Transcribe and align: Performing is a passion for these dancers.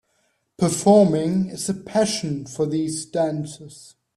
Performing 0.57 1.51
is 1.51 1.69
a 1.69 1.75
passion 1.75 2.47
for 2.47 2.65
these 2.65 3.05
dancers. 3.05 3.93